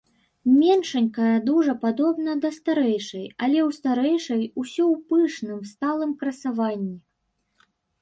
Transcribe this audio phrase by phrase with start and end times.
[0.59, 6.95] Меншанькая дужа падобна да старэйшай, але ў старэйшай усё ў пышным, сталым красаванні.